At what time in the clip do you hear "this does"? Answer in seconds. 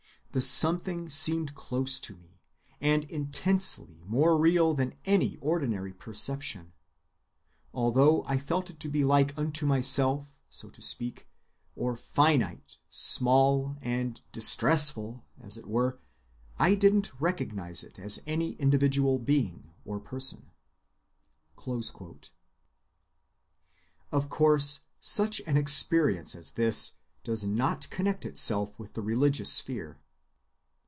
26.51-27.43